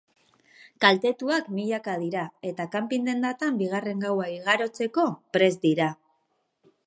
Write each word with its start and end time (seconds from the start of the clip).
Kaltetuak 0.85 1.51
milaka 1.57 1.93
dira 2.03 2.23
eta 2.51 2.65
kanpin-dendatan 2.77 3.61
bigarren 3.61 4.03
gaua 4.07 4.29
igarotzeko 4.39 5.03
prest 5.37 5.63
dira. 5.69 5.93